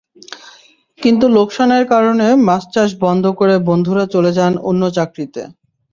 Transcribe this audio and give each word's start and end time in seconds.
কিন্তু 0.99 1.25
লোকসানের 1.37 1.83
কারণে 1.93 2.27
মাছ 2.47 2.63
চাষ 2.73 2.89
বন্ধ 3.03 3.23
করে 3.39 3.55
বন্ধুরা 3.69 4.03
চলে 4.13 4.31
যান 4.37 4.53
অন্য 4.69 4.83
চাকরিতে। 4.97 5.41